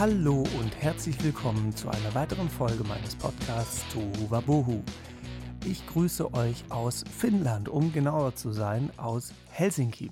[0.00, 4.82] Hallo und herzlich willkommen zu einer weiteren Folge meines Podcasts Tohuwabohu.
[5.66, 10.10] Ich grüße euch aus Finnland, um genauer zu sein, aus Helsinki.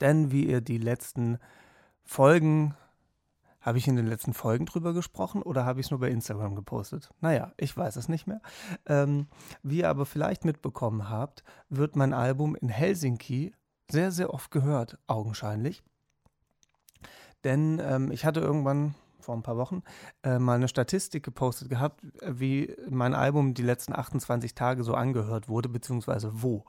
[0.00, 1.36] Denn wie ihr die letzten
[2.04, 2.74] Folgen,
[3.60, 6.54] habe ich in den letzten Folgen drüber gesprochen oder habe ich es nur bei Instagram
[6.54, 7.10] gepostet?
[7.20, 8.40] Naja, ich weiß es nicht mehr.
[8.86, 9.26] Ähm,
[9.62, 13.52] wie ihr aber vielleicht mitbekommen habt, wird mein Album in Helsinki
[13.90, 15.82] sehr, sehr oft gehört, augenscheinlich.
[17.44, 19.82] Denn ähm, ich hatte irgendwann vor ein paar Wochen
[20.22, 25.48] äh, mal eine Statistik gepostet gehabt, wie mein Album die letzten 28 Tage so angehört
[25.48, 26.64] wurde, beziehungsweise wo.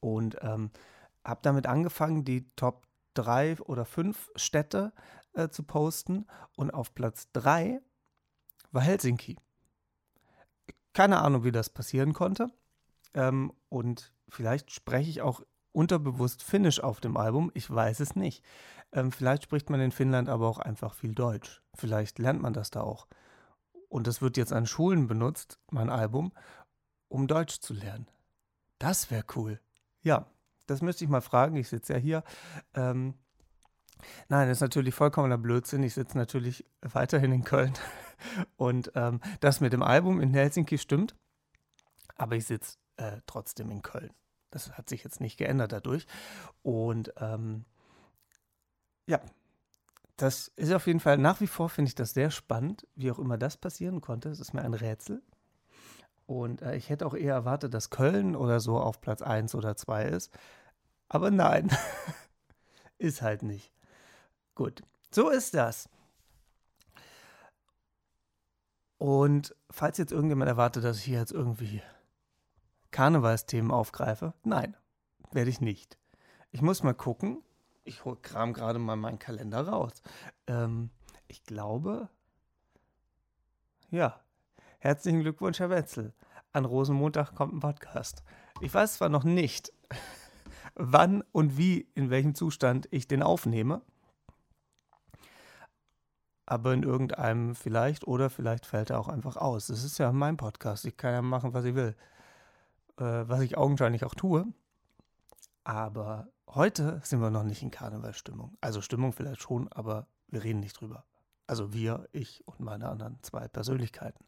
[0.00, 0.70] Und ähm,
[1.24, 4.92] habe damit angefangen, die Top 3 oder 5 Städte
[5.34, 6.26] äh, zu posten.
[6.56, 7.80] Und auf Platz 3
[8.72, 9.38] war Helsinki.
[10.92, 12.50] Keine Ahnung, wie das passieren konnte.
[13.14, 15.42] Ähm, und vielleicht spreche ich auch
[15.74, 17.50] unterbewusst Finnisch auf dem Album.
[17.54, 18.42] Ich weiß es nicht.
[18.92, 21.62] Ähm, vielleicht spricht man in Finnland aber auch einfach viel Deutsch.
[21.74, 23.08] Vielleicht lernt man das da auch.
[23.88, 26.32] Und es wird jetzt an Schulen benutzt, mein Album,
[27.08, 28.06] um Deutsch zu lernen.
[28.78, 29.60] Das wäre cool.
[30.02, 30.26] Ja,
[30.66, 31.56] das müsste ich mal fragen.
[31.56, 32.24] Ich sitze ja hier.
[32.74, 33.14] Ähm,
[34.28, 35.82] nein, das ist natürlich vollkommener Blödsinn.
[35.82, 37.74] Ich sitze natürlich weiterhin in Köln.
[38.56, 41.16] Und ähm, das mit dem Album in Helsinki stimmt.
[42.16, 44.12] Aber ich sitze äh, trotzdem in Köln.
[44.54, 46.06] Das hat sich jetzt nicht geändert dadurch.
[46.62, 47.64] Und ähm,
[49.06, 49.20] ja,
[50.16, 53.18] das ist auf jeden Fall, nach wie vor finde ich das sehr spannend, wie auch
[53.18, 54.28] immer das passieren konnte.
[54.28, 55.22] Es ist mir ein Rätsel.
[56.26, 59.76] Und äh, ich hätte auch eher erwartet, dass Köln oder so auf Platz 1 oder
[59.76, 60.32] 2 ist.
[61.08, 61.68] Aber nein,
[62.98, 63.72] ist halt nicht.
[64.54, 64.82] Gut,
[65.12, 65.88] so ist das.
[68.98, 71.82] Und falls jetzt irgendjemand erwartet, dass ich hier jetzt irgendwie
[72.94, 74.76] Karnevalsthemen aufgreife, nein,
[75.32, 75.98] werde ich nicht.
[76.52, 77.42] Ich muss mal gucken,
[77.82, 80.00] ich kram gerade mal meinen Kalender raus.
[80.46, 80.90] Ähm,
[81.26, 82.08] ich glaube,
[83.90, 84.20] ja,
[84.78, 86.14] herzlichen Glückwunsch, Herr Wetzel.
[86.52, 88.22] An Rosenmontag kommt ein Podcast.
[88.60, 89.72] Ich weiß zwar noch nicht,
[90.76, 93.82] wann und wie, in welchem Zustand ich den aufnehme,
[96.46, 99.66] aber in irgendeinem vielleicht oder vielleicht fällt er auch einfach aus.
[99.66, 100.84] Das ist ja mein Podcast.
[100.84, 101.96] Ich kann ja machen, was ich will.
[102.98, 104.46] Äh, was ich augenscheinlich auch tue.
[105.64, 108.56] Aber heute sind wir noch nicht in Karnevalstimmung.
[108.60, 111.04] Also Stimmung vielleicht schon, aber wir reden nicht drüber.
[111.46, 114.24] Also wir, ich und meine anderen zwei Persönlichkeiten.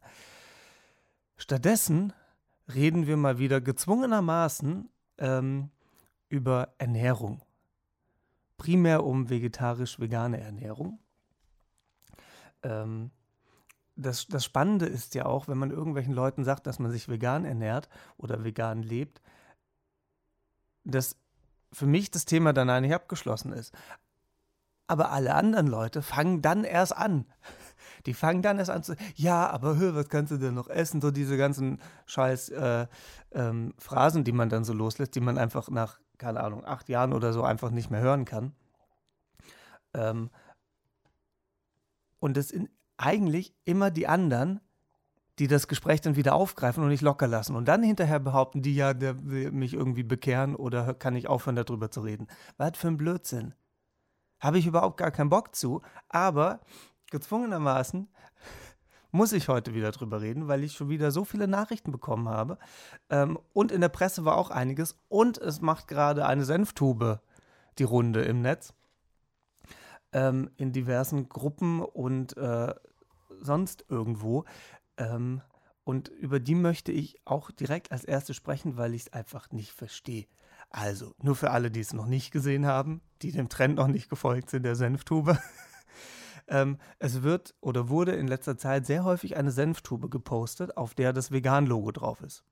[1.37, 2.13] Stattdessen
[2.73, 4.89] reden wir mal wieder gezwungenermaßen
[5.19, 5.71] ähm,
[6.29, 7.41] über Ernährung.
[8.57, 10.99] Primär um vegetarisch-vegane Ernährung.
[12.63, 13.11] Ähm,
[13.97, 17.45] das, das Spannende ist ja auch, wenn man irgendwelchen Leuten sagt, dass man sich vegan
[17.45, 19.21] ernährt oder vegan lebt,
[20.83, 21.17] dass
[21.73, 23.73] für mich das Thema dann eigentlich abgeschlossen ist.
[24.85, 27.25] Aber alle anderen Leute fangen dann erst an.
[28.05, 31.01] Die fangen dann erst an zu, ja, aber hör, was kannst du denn noch essen?
[31.01, 32.87] So diese ganzen scheiß äh,
[33.31, 37.11] ähm, Phrasen, die man dann so loslässt, die man einfach nach, keine Ahnung, acht Jahren
[37.11, 38.53] oder so einfach nicht mehr hören kann.
[39.93, 40.29] Ähm,
[42.19, 44.59] und es sind eigentlich immer die anderen,
[45.39, 47.55] die das Gespräch dann wieder aufgreifen und nicht locker lassen.
[47.55, 51.55] Und dann hinterher behaupten die ja, der will mich irgendwie bekehren oder kann ich aufhören,
[51.55, 52.27] darüber zu reden.
[52.57, 53.53] Was für ein Blödsinn.
[54.39, 56.61] Habe ich überhaupt gar keinen Bock zu, aber
[57.11, 58.07] gezwungenermaßen
[59.11, 62.57] muss ich heute wieder drüber reden, weil ich schon wieder so viele Nachrichten bekommen habe.
[63.09, 64.95] Ähm, und in der Presse war auch einiges.
[65.07, 67.21] Und es macht gerade eine Senftube
[67.79, 68.73] die Runde im Netz.
[70.13, 72.73] Ähm, in diversen Gruppen und äh,
[73.41, 74.45] sonst irgendwo.
[74.97, 75.41] Ähm,
[75.83, 79.71] und über die möchte ich auch direkt als erste sprechen, weil ich es einfach nicht
[79.71, 80.27] verstehe.
[80.69, 84.09] Also, nur für alle, die es noch nicht gesehen haben, die dem Trend noch nicht
[84.09, 85.39] gefolgt sind, der Senftube.
[86.49, 91.13] ähm, es wird oder wurde in letzter Zeit sehr häufig eine Senftube gepostet, auf der
[91.13, 92.43] das Vegan-Logo drauf ist.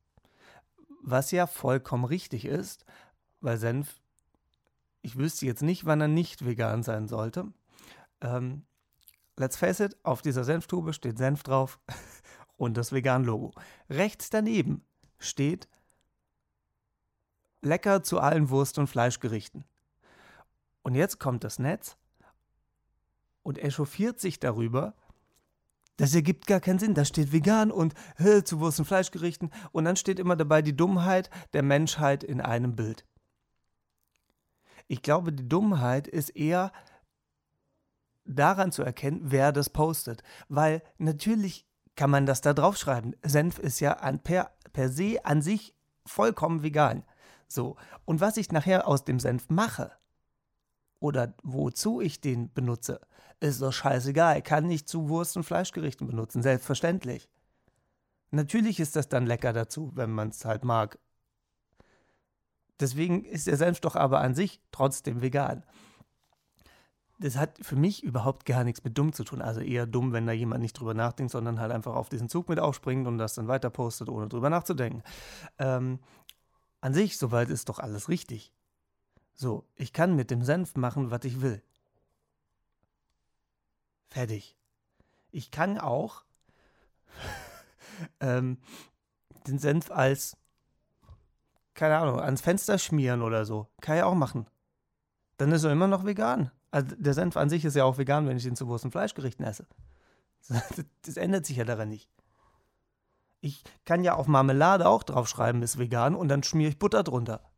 [1.03, 2.85] Was ja vollkommen richtig ist,
[3.41, 3.99] weil Senf,
[5.01, 7.51] ich wüsste jetzt nicht, wann er nicht vegan sein sollte.
[8.21, 8.63] Ähm,
[9.37, 11.79] let's face it, auf dieser Senftube steht Senf drauf.
[12.57, 13.51] und das Vegan-Logo.
[13.89, 14.85] Rechts daneben
[15.19, 15.67] steht
[17.61, 19.65] lecker zu allen Wurst- und Fleischgerichten.
[20.83, 21.97] Und jetzt kommt das Netz
[23.43, 24.93] und echauffiert sich darüber,
[25.97, 26.93] das ergibt gar keinen Sinn.
[26.93, 30.75] Da steht vegan und äh, zu Wurst- und Fleischgerichten und dann steht immer dabei die
[30.75, 33.05] Dummheit der Menschheit in einem Bild.
[34.87, 36.71] Ich glaube, die Dummheit ist eher
[38.25, 40.23] daran zu erkennen, wer das postet.
[40.49, 43.15] Weil natürlich kann man das da draufschreiben.
[43.23, 45.75] Senf ist ja an, per, per se an sich
[46.05, 47.03] vollkommen vegan.
[47.47, 47.77] So.
[48.05, 49.91] Und was ich nachher aus dem Senf mache,
[50.99, 52.99] oder wozu ich den benutze,
[53.39, 54.41] ist doch scheißegal.
[54.41, 57.29] Kann ich zu Wurst- und Fleischgerichten benutzen, selbstverständlich.
[58.31, 60.97] Natürlich ist das dann lecker dazu, wenn man es halt mag.
[62.79, 65.63] Deswegen ist der Senf doch aber an sich trotzdem vegan.
[67.17, 69.41] Das hat für mich überhaupt gar nichts mit dumm zu tun.
[69.41, 72.49] Also eher dumm, wenn da jemand nicht drüber nachdenkt, sondern halt einfach auf diesen Zug
[72.49, 75.01] mit aufspringt und das dann weiter postet, ohne drüber nachzudenken.
[75.57, 75.99] Ähm,
[76.81, 78.53] an sich, soweit ist doch alles richtig.
[79.33, 81.61] So, ich kann mit dem Senf machen, was ich will.
[84.09, 84.57] Fertig.
[85.31, 86.23] Ich kann auch
[88.19, 88.57] ähm,
[89.47, 90.37] den Senf als,
[91.73, 93.67] keine Ahnung, ans Fenster schmieren oder so.
[93.81, 94.47] Kann ich auch machen.
[95.37, 96.51] Dann ist er immer noch vegan.
[96.75, 98.91] Also der Senf an sich ist ja auch vegan, wenn ich ihn zu Wurst- und
[98.91, 99.65] Fleischgerichten esse.
[101.03, 102.09] Das ändert sich ja daran nicht.
[103.39, 107.49] Ich kann ja auf Marmelade auch draufschreiben, ist vegan und dann schmiere ich Butter drunter.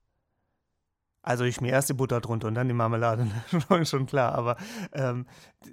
[1.24, 3.28] Also ich schmier erst die Butter drunter und dann die Marmelade,
[3.68, 4.56] schon, schon klar, aber
[4.94, 5.26] ähm,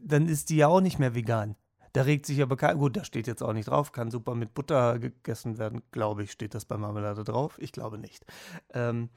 [0.02, 1.54] dann ist die ja auch nicht mehr vegan.
[1.92, 4.54] Da regt sich aber kein, gut, da steht jetzt auch nicht drauf, kann super mit
[4.54, 7.58] Butter gegessen werden, glaube ich, steht das bei Marmelade drauf.
[7.60, 8.24] Ich glaube nicht.
[8.72, 9.10] Ähm,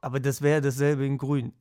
[0.00, 1.52] aber das wäre dasselbe in Grün.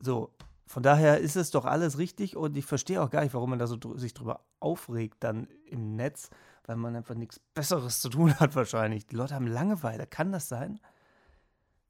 [0.00, 0.34] So,
[0.70, 3.58] von daher ist es doch alles richtig und ich verstehe auch gar nicht, warum man
[3.58, 6.30] da so dr sich drüber aufregt dann im Netz,
[6.64, 9.04] weil man einfach nichts Besseres zu tun hat wahrscheinlich.
[9.04, 10.78] Die Leute haben Langeweile, kann das sein?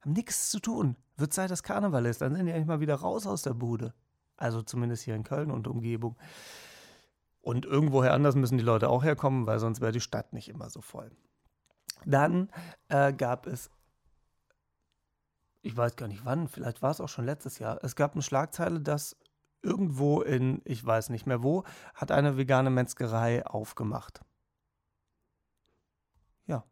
[0.01, 0.97] haben nichts zu tun.
[1.19, 3.93] Wird Zeit, dass Karneval ist, dann sind die eigentlich mal wieder raus aus der Bude.
[4.39, 6.17] Also zumindest hier in Köln und Umgebung.
[7.43, 10.71] Und irgendwoher anders müssen die Leute auch herkommen, weil sonst wäre die Stadt nicht immer
[10.71, 11.11] so voll.
[12.07, 12.49] Dann
[12.89, 13.69] äh, gab es,
[15.63, 18.23] ich weiß gar nicht wann, vielleicht war es auch schon letztes Jahr, es gab eine
[18.23, 19.17] Schlagzeile, dass
[19.63, 21.65] irgendwo in, ich weiß nicht mehr wo,
[21.95, 24.23] hat eine vegane Metzgerei aufgemacht.
[26.47, 26.65] Ja,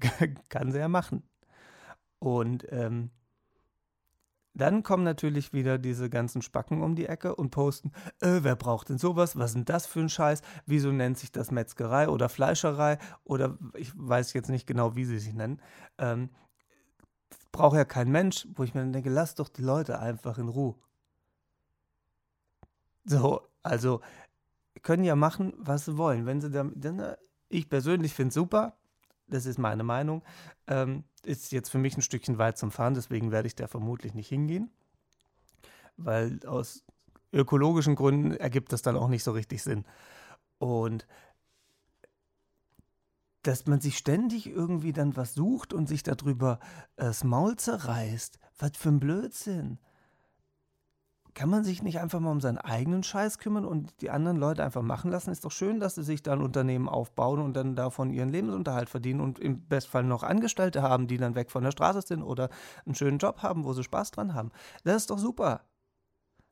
[0.48, 1.22] kann sie ja machen.
[2.18, 3.10] Und ähm,
[4.54, 8.90] dann kommen natürlich wieder diese ganzen Spacken um die Ecke und posten, äh, wer braucht
[8.90, 9.36] denn sowas?
[9.36, 10.42] Was denn das für ein Scheiß?
[10.66, 12.98] Wieso nennt sich das Metzgerei oder Fleischerei?
[13.24, 15.60] Oder ich weiß jetzt nicht genau, wie sie sich nennen.
[15.98, 16.30] Ähm,
[17.52, 20.48] braucht ja kein Mensch, wo ich mir dann denke, lass doch die Leute einfach in
[20.48, 20.74] Ruhe.
[23.04, 24.00] So, also
[24.82, 26.26] können ja machen, was sie wollen.
[26.26, 27.16] Wenn sie dann, dann äh,
[27.48, 28.76] ich persönlich finde es super,
[29.26, 30.22] das ist meine Meinung.
[30.66, 34.14] Ähm, ist jetzt für mich ein Stückchen weit zum Fahren, deswegen werde ich da vermutlich
[34.14, 34.70] nicht hingehen.
[35.96, 36.84] Weil aus
[37.32, 39.84] ökologischen Gründen ergibt das dann auch nicht so richtig Sinn.
[40.58, 41.06] Und
[43.42, 46.58] dass man sich ständig irgendwie dann was sucht und sich darüber
[46.96, 48.38] äh, das Maul zerreißt.
[48.58, 49.78] Was für ein Blödsinn
[51.34, 54.62] kann man sich nicht einfach mal um seinen eigenen Scheiß kümmern und die anderen Leute
[54.62, 55.30] einfach machen lassen?
[55.30, 58.90] Ist doch schön, dass sie sich da ein Unternehmen aufbauen und dann davon ihren Lebensunterhalt
[58.90, 62.50] verdienen und im Bestfall noch Angestellte haben, die dann weg von der Straße sind oder
[62.84, 64.50] einen schönen Job haben, wo sie Spaß dran haben.
[64.84, 65.62] Das ist doch super.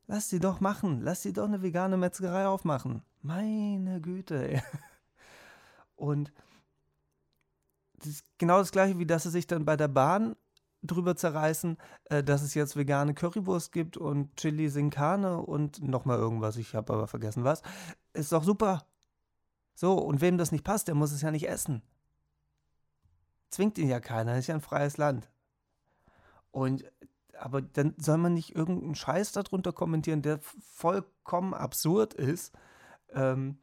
[0.07, 1.03] Lass sie doch machen.
[1.03, 3.03] Lass sie doch eine vegane Metzgerei aufmachen.
[3.23, 4.55] Meine Güte.
[4.55, 4.63] Ey.
[5.95, 6.33] Und
[8.05, 10.37] das genau das gleiche, wie dass sie sich dann bei der Bahn
[10.83, 11.77] drüber zerreißen,
[12.07, 16.75] äh, dass es jetzt vegane Currywurst gibt und Chili sin Carne und nochmal irgendwas, ich
[16.75, 17.63] habe aber vergessen was.
[18.13, 18.87] Ist doch super.
[19.75, 21.83] So, und wem das nicht passt, der muss es ja nicht essen.
[23.51, 25.31] Zwingt ihn ja keiner, ist ja ein freies Land.
[26.51, 26.85] Und
[27.39, 32.53] aber dann soll man nicht irgendeinen Scheiß darunter kommentieren, der vollkommen absurd ist.
[33.13, 33.59] Ähm,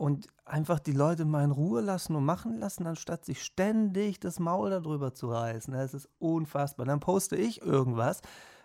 [0.00, 4.38] und einfach die Leute mal in Ruhe lassen und machen lassen, anstatt sich ständig das
[4.40, 5.74] Maul darüber zu reißen.
[5.74, 6.86] Das ist unfassbar.
[6.86, 8.22] Dann poste ich irgendwas,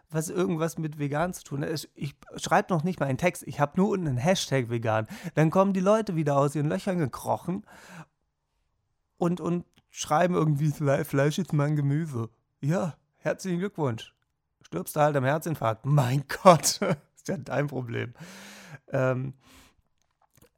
[0.10, 1.90] was irgendwas mit vegan zu tun hat.
[1.94, 5.08] Ich schreibe noch nicht mal einen Text, ich habe nur unten einen Hashtag vegan.
[5.34, 7.66] Dann kommen die Leute wieder aus ihren Löchern gekrochen
[9.18, 12.30] und, und schreiben irgendwie, Fleisch ist mein Gemüse.
[12.62, 14.14] Ja, herzlichen Glückwunsch.
[14.62, 15.86] Stirbst du halt am Herzinfarkt.
[15.86, 16.80] Mein Gott,
[17.14, 18.14] ist ja dein Problem.
[18.88, 19.34] Ähm,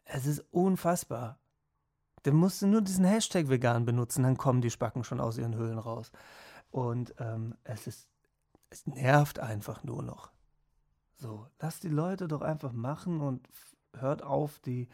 [0.08, 1.40] es ist unfassbar.
[2.24, 5.56] Dann musst du nur diesen Hashtag vegan benutzen, dann kommen die Spacken schon aus ihren
[5.56, 6.12] Höhlen raus.
[6.72, 8.10] Und ähm, es ist,
[8.70, 10.32] es nervt einfach nur noch.
[11.16, 13.48] So, lasst die Leute doch einfach machen und
[13.94, 14.88] hört auf, die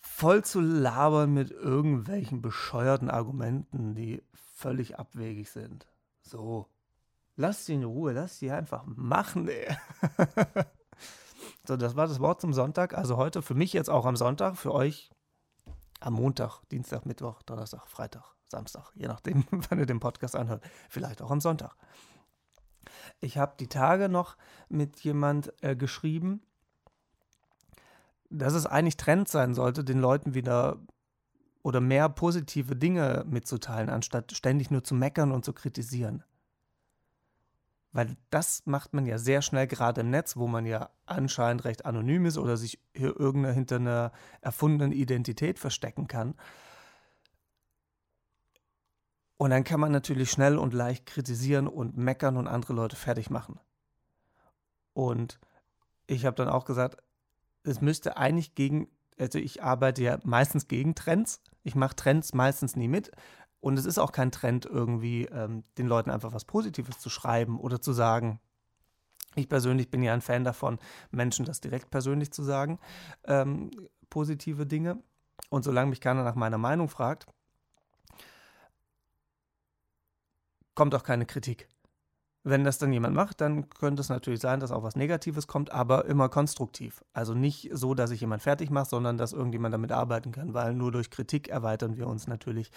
[0.00, 5.86] voll zu labern mit irgendwelchen bescheuerten Argumenten, die völlig abwegig sind.
[6.22, 6.68] So,
[7.36, 9.68] lasst sie in Ruhe, lasst sie einfach machen, ey.
[11.76, 12.96] Das war das Wort zum Sonntag.
[12.96, 15.10] Also heute für mich jetzt auch am Sonntag, für euch
[16.00, 20.62] am Montag, Dienstag, Mittwoch, Donnerstag, Freitag, Samstag, je nachdem, wann ihr den Podcast anhört.
[20.88, 21.76] Vielleicht auch am Sonntag.
[23.20, 24.36] Ich habe die Tage noch
[24.68, 26.42] mit jemand äh, geschrieben,
[28.30, 30.78] dass es eigentlich Trend sein sollte, den Leuten wieder
[31.62, 36.24] oder mehr positive Dinge mitzuteilen, anstatt ständig nur zu meckern und zu kritisieren.
[37.92, 41.86] Weil das macht man ja sehr schnell, gerade im Netz, wo man ja anscheinend recht
[41.86, 46.34] anonym ist oder sich hier irgendeine hinter einer erfundenen Identität verstecken kann.
[49.38, 53.30] Und dann kann man natürlich schnell und leicht kritisieren und meckern und andere Leute fertig
[53.30, 53.58] machen.
[54.92, 55.40] Und
[56.06, 57.02] ich habe dann auch gesagt,
[57.64, 61.40] es müsste eigentlich gegen, also ich arbeite ja meistens gegen Trends.
[61.62, 63.10] Ich mache Trends meistens nie mit.
[63.60, 67.60] Und es ist auch kein Trend, irgendwie ähm, den Leuten einfach was Positives zu schreiben
[67.60, 68.40] oder zu sagen.
[69.36, 70.78] Ich persönlich bin ja ein Fan davon,
[71.10, 72.78] Menschen das direkt persönlich zu sagen,
[73.24, 73.70] ähm,
[74.08, 75.02] positive Dinge.
[75.50, 77.26] Und solange mich keiner nach meiner Meinung fragt,
[80.74, 81.68] kommt auch keine Kritik.
[82.42, 85.72] Wenn das dann jemand macht, dann könnte es natürlich sein, dass auch was Negatives kommt,
[85.72, 87.04] aber immer konstruktiv.
[87.12, 90.72] Also nicht so, dass ich jemand fertig mache, sondern dass irgendjemand damit arbeiten kann, weil
[90.72, 92.70] nur durch Kritik erweitern wir uns natürlich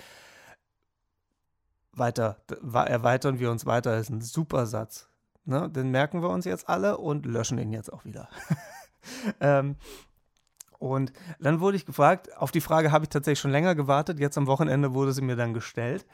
[1.93, 2.37] weiter.
[2.73, 5.07] Erweitern wir uns weiter ist ein super Satz.
[5.45, 5.69] Ne?
[5.69, 8.29] Den merken wir uns jetzt alle und löschen ihn jetzt auch wieder.
[9.39, 9.75] ähm,
[10.79, 14.37] und dann wurde ich gefragt, auf die Frage habe ich tatsächlich schon länger gewartet, jetzt
[14.37, 16.05] am Wochenende wurde sie mir dann gestellt.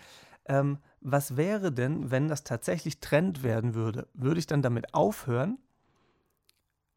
[0.46, 4.08] Ähm, was wäre denn, wenn das tatsächlich Trend werden würde?
[4.14, 5.58] Würde ich dann damit aufhören,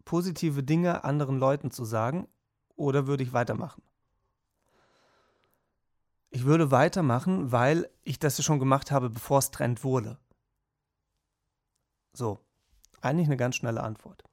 [0.05, 2.29] positive Dinge anderen Leuten zu sagen
[2.77, 3.83] oder würde ich weitermachen?
[6.35, 10.19] Ich würde weitermachen, weil ich das schon gemacht habe, bevor es Trend wurde.
[12.15, 12.39] So,
[13.03, 14.25] eigentlich eine ganz schnelle Antwort.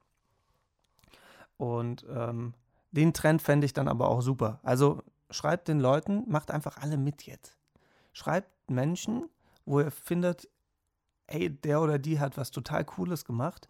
[1.57, 2.53] Und ähm,
[2.91, 4.61] den Trend fände ich dann aber auch super.
[4.63, 7.57] Also schreibt den Leuten, macht einfach alle mit jetzt.
[8.13, 9.29] Schreibt Menschen,
[9.65, 10.47] wo ihr findet,
[11.27, 13.67] ey, der oder die hat was total Cooles gemacht.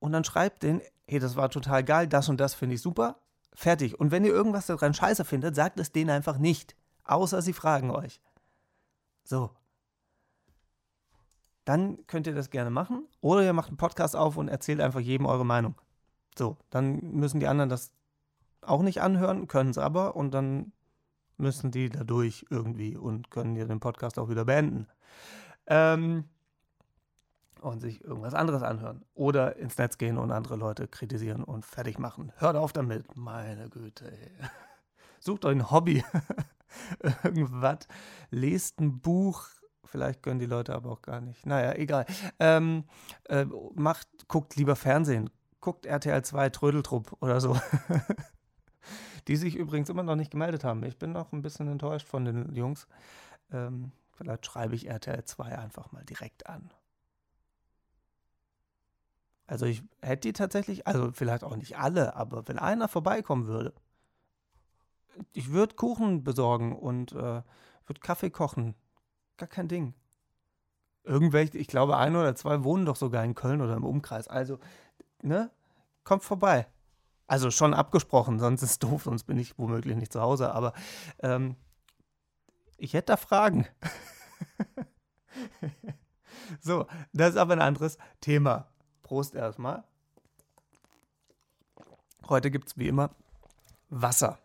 [0.00, 3.20] Und dann schreibt den, hey, das war total geil, das und das finde ich super.
[3.54, 3.98] Fertig.
[3.98, 6.74] Und wenn ihr irgendwas daran scheiße findet, sagt es denen einfach nicht.
[7.08, 8.20] Außer sie fragen euch.
[9.24, 9.50] So.
[11.64, 13.06] Dann könnt ihr das gerne machen.
[13.20, 15.74] Oder ihr macht einen Podcast auf und erzählt einfach jedem eure Meinung.
[16.36, 17.92] So, dann müssen die anderen das
[18.60, 20.72] auch nicht anhören, können es aber und dann
[21.36, 24.86] müssen die dadurch irgendwie und können ja den Podcast auch wieder beenden.
[25.66, 26.24] Ähm,
[27.60, 29.04] und sich irgendwas anderes anhören.
[29.14, 32.32] Oder ins Netz gehen und andere Leute kritisieren und fertig machen.
[32.36, 33.16] Hört auf damit.
[33.16, 34.10] Meine Güte.
[34.12, 34.30] Ey.
[35.20, 36.04] Sucht euch ein Hobby.
[37.22, 37.88] Irgendwas.
[38.30, 39.46] Lest ein Buch.
[39.84, 41.46] Vielleicht können die Leute aber auch gar nicht.
[41.46, 42.04] Naja, egal.
[42.38, 42.84] Ähm,
[43.28, 45.30] äh, macht, guckt lieber Fernsehen.
[45.60, 47.58] Guckt RTL 2 Trödeltrupp oder so.
[49.28, 50.82] die sich übrigens immer noch nicht gemeldet haben.
[50.84, 52.86] Ich bin noch ein bisschen enttäuscht von den Jungs.
[53.52, 56.70] Ähm, vielleicht schreibe ich RTL 2 einfach mal direkt an.
[59.46, 63.72] Also ich hätte die tatsächlich, also vielleicht auch nicht alle, aber wenn einer vorbeikommen würde,
[65.32, 67.42] ich würde Kuchen besorgen und äh,
[67.86, 68.74] würde Kaffee kochen.
[69.36, 69.94] Gar kein Ding.
[71.04, 74.28] Irgendwelche, ich glaube, ein oder zwei wohnen doch sogar in Köln oder im Umkreis.
[74.28, 74.58] Also,
[75.22, 75.50] ne?
[76.04, 76.66] Kommt vorbei.
[77.26, 80.52] Also schon abgesprochen, sonst ist es doof, sonst bin ich womöglich nicht zu Hause.
[80.52, 80.72] Aber
[81.20, 81.56] ähm,
[82.78, 83.66] ich hätte da Fragen.
[86.60, 88.68] so, das ist aber ein anderes Thema.
[89.02, 89.84] Prost erstmal.
[92.28, 93.10] Heute gibt es wie immer
[93.90, 94.38] Wasser.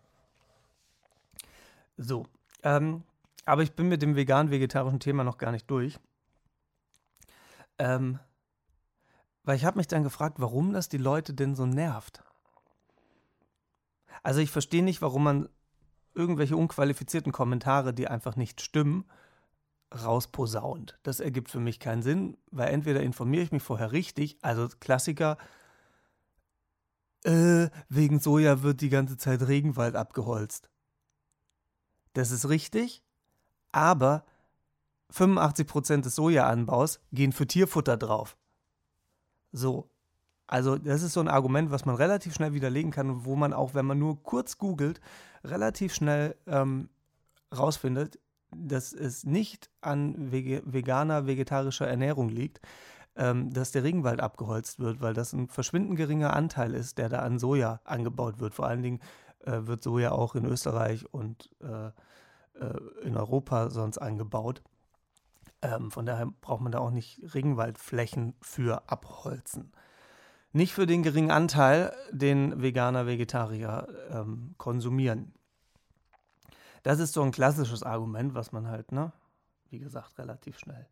[1.98, 2.26] So,
[2.64, 3.04] ähm,
[3.46, 6.00] aber ich bin mit dem vegan-vegetarischen Thema noch gar nicht durch.
[7.78, 8.20] Ähm,
[9.44, 12.24] weil ich habe mich dann gefragt, warum das die Leute denn so nervt.
[14.22, 15.50] Also ich verstehe nicht, warum man
[16.16, 19.06] irgendwelche unqualifizierten Kommentare, die einfach nicht stimmen,
[19.94, 20.98] rausposaunt.
[21.04, 25.38] Das ergibt für mich keinen Sinn, weil entweder informiere ich mich vorher richtig, also Klassiker,
[27.24, 30.70] äh, wegen Soja wird die ganze Zeit Regenwald abgeholzt.
[32.14, 33.04] Das ist richtig,
[33.72, 34.24] aber
[35.12, 38.38] 85% des Sojaanbaus gehen für Tierfutter drauf.
[39.52, 39.90] So,
[40.48, 43.74] also das ist so ein Argument, was man relativ schnell widerlegen kann, wo man auch,
[43.74, 45.00] wenn man nur kurz googelt,
[45.44, 46.90] relativ schnell ähm,
[47.56, 48.20] rausfindet,
[48.56, 52.62] dass es nicht an veganer, vegetarischer Ernährung liegt,
[53.16, 57.20] ähm, dass der Regenwald abgeholzt wird, weil das ein verschwindend geringer Anteil ist, der da
[57.20, 58.54] an Soja angebaut wird.
[58.54, 59.00] Vor allen Dingen
[59.46, 61.88] äh, wird Soja auch in Österreich und äh,
[62.60, 64.62] äh, in Europa sonst angebaut.
[65.62, 69.72] Ähm, von daher braucht man da auch nicht Regenwaldflächen für abholzen.
[70.52, 75.34] Nicht für den geringen Anteil, den Veganer, Vegetarier ähm, konsumieren.
[76.84, 79.14] Das ist so ein klassisches Argument, was man halt, ne,
[79.70, 80.88] wie gesagt, relativ schnell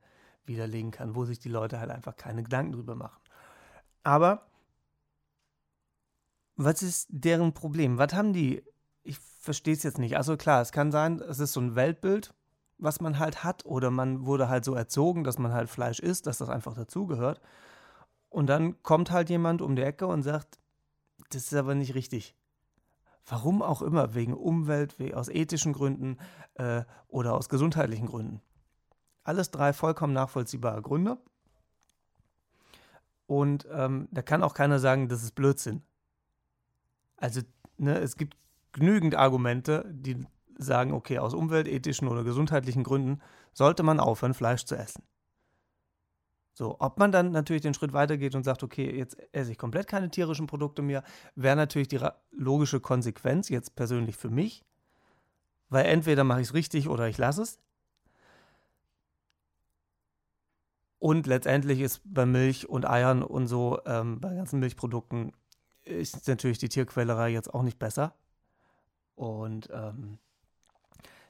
[0.46, 3.22] widerlegen kann, wo sich die Leute halt einfach keine Gedanken drüber machen.
[4.03, 4.48] Aber
[6.63, 7.98] was ist deren Problem?
[7.98, 8.63] Was haben die?
[9.03, 10.18] Ich verstehe es jetzt nicht.
[10.18, 12.34] Also klar, es kann sein, es ist so ein Weltbild,
[12.77, 13.65] was man halt hat.
[13.65, 17.41] Oder man wurde halt so erzogen, dass man halt Fleisch isst, dass das einfach dazugehört.
[18.30, 20.60] Und dann kommt halt jemand um die Ecke und sagt,
[21.32, 22.36] das ist aber nicht richtig.
[23.25, 26.18] Warum auch immer, wegen Umwelt, aus ethischen Gründen
[26.56, 28.41] äh, oder aus gesundheitlichen Gründen.
[29.24, 31.18] Alles drei vollkommen nachvollziehbare Gründe.
[33.27, 35.84] Und ähm, da kann auch keiner sagen, das ist Blödsinn.
[37.21, 37.41] Also,
[37.77, 38.35] ne, es gibt
[38.73, 40.25] genügend Argumente, die
[40.57, 43.21] sagen, okay, aus umweltethischen oder gesundheitlichen Gründen
[43.53, 45.03] sollte man aufhören, Fleisch zu essen.
[46.53, 49.87] So, ob man dann natürlich den Schritt weitergeht und sagt, okay, jetzt esse ich komplett
[49.87, 51.03] keine tierischen Produkte mehr,
[51.35, 51.99] wäre natürlich die
[52.31, 54.65] logische Konsequenz jetzt persönlich für mich,
[55.69, 57.59] weil entweder mache ich es richtig oder ich lasse es.
[60.99, 65.31] Und letztendlich ist bei Milch und Eiern und so, ähm, bei ganzen Milchprodukten,
[65.83, 68.13] ist natürlich die Tierquälerei jetzt auch nicht besser.
[69.15, 70.19] Und ähm,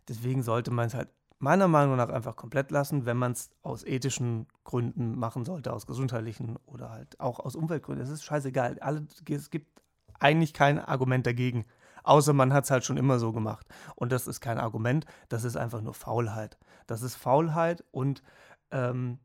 [0.07, 3.83] deswegen sollte man es halt meiner Meinung nach einfach komplett lassen, wenn man es aus
[3.83, 8.05] ethischen Gründen machen sollte, aus gesundheitlichen oder halt auch aus Umweltgründen.
[8.05, 8.77] Es ist scheißegal.
[8.79, 9.81] Alle, es gibt
[10.19, 11.65] eigentlich kein Argument dagegen.
[12.03, 13.67] Außer man hat es halt schon immer so gemacht.
[13.95, 16.57] Und das ist kein Argument, das ist einfach nur Faulheit.
[16.87, 18.23] Das ist Faulheit und
[18.71, 19.19] ähm,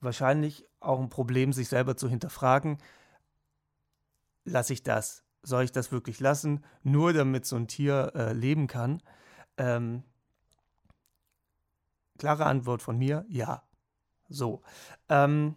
[0.00, 2.78] wahrscheinlich auch ein Problem, sich selber zu hinterfragen,
[4.44, 5.24] lasse ich das?
[5.42, 9.02] Soll ich das wirklich lassen, nur damit so ein Tier äh, leben kann?
[9.56, 10.04] Ähm,
[12.18, 13.62] Klare Antwort von mir, ja.
[14.28, 14.62] So.
[15.08, 15.56] Ähm,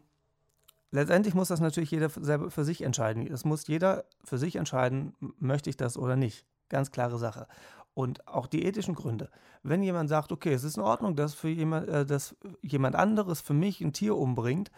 [0.92, 3.28] letztendlich muss das natürlich jeder selber für sich entscheiden.
[3.28, 6.46] Es muss jeder für sich entscheiden, möchte ich das oder nicht.
[6.70, 7.48] Ganz klare Sache.
[7.94, 9.30] Und auch die ethischen Gründe.
[9.64, 13.42] Wenn jemand sagt, okay, es ist in Ordnung, dass, für jemand, äh, dass jemand anderes
[13.42, 14.72] für mich ein Tier umbringt,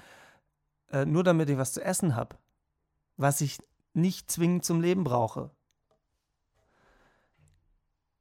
[0.92, 2.38] äh, nur damit ich was zu essen habe,
[3.18, 3.58] was ich
[3.94, 5.52] nicht zwingend zum Leben brauche,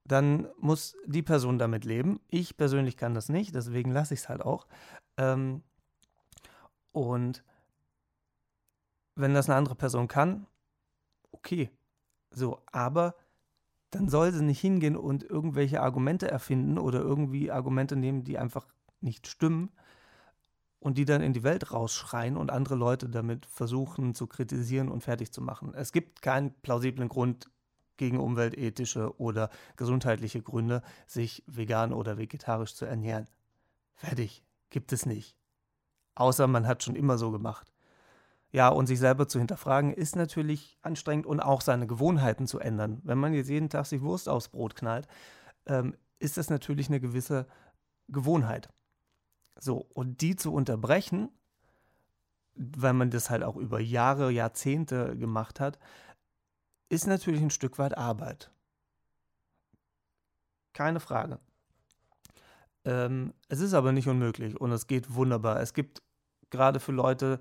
[0.04, 2.20] dann muss die Person damit leben.
[2.28, 4.66] Ich persönlich kann das nicht, deswegen lasse ich es halt auch.
[5.18, 5.62] Ähm,
[6.92, 7.44] und
[9.14, 10.46] wenn das eine andere Person kann,
[11.30, 11.70] okay.
[12.30, 13.14] So, aber
[13.90, 18.66] dann soll sie nicht hingehen und irgendwelche Argumente erfinden oder irgendwie Argumente nehmen, die einfach
[19.00, 19.70] nicht stimmen
[20.80, 25.02] und die dann in die Welt rausschreien und andere Leute damit versuchen zu kritisieren und
[25.02, 25.74] fertig zu machen.
[25.74, 27.50] Es gibt keinen plausiblen Grund,
[27.98, 33.28] gegen umweltethische oder gesundheitliche Gründe, sich vegan oder vegetarisch zu ernähren.
[33.94, 34.42] Fertig.
[34.70, 35.36] Gibt es nicht.
[36.14, 37.72] Außer man hat schon immer so gemacht.
[38.50, 43.00] Ja, und sich selber zu hinterfragen, ist natürlich anstrengend und auch seine Gewohnheiten zu ändern.
[43.02, 45.06] Wenn man jetzt jeden Tag sich Wurst aufs Brot knallt,
[45.66, 47.46] ähm, ist das natürlich eine gewisse
[48.08, 48.70] Gewohnheit.
[49.58, 51.30] So, und die zu unterbrechen,
[52.54, 55.78] weil man das halt auch über Jahre, Jahrzehnte gemacht hat,
[56.88, 58.50] ist natürlich ein Stück weit Arbeit.
[60.72, 61.38] Keine Frage.
[62.84, 65.60] Ähm, es ist aber nicht unmöglich und es geht wunderbar.
[65.60, 66.02] Es gibt
[66.50, 67.40] gerade für Leute,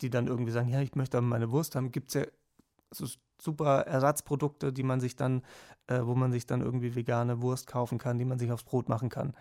[0.00, 2.26] die dann irgendwie sagen, ja, ich möchte aber meine Wurst haben, gibt es ja
[2.90, 3.06] so
[3.40, 5.42] super Ersatzprodukte, die man sich dann,
[5.86, 8.88] äh, wo man sich dann irgendwie vegane Wurst kaufen kann, die man sich aufs Brot
[8.88, 9.34] machen kann.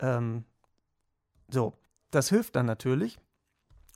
[0.00, 0.44] Ähm,
[1.48, 1.74] so,
[2.10, 3.18] das hilft dann natürlich.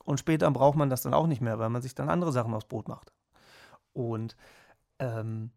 [0.05, 2.55] Und später braucht man das dann auch nicht mehr, weil man sich dann andere Sachen
[2.55, 3.13] aufs Brot macht.
[3.93, 4.37] Und
[4.99, 5.51] ähm,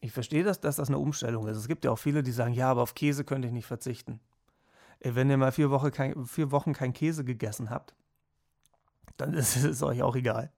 [0.00, 1.56] ich verstehe das, dass das eine Umstellung ist.
[1.56, 4.20] Es gibt ja auch viele, die sagen, ja, aber auf Käse könnte ich nicht verzichten.
[5.00, 7.94] Wenn ihr mal vier, Woche kein, vier Wochen kein Käse gegessen habt,
[9.16, 10.52] dann ist es euch auch egal.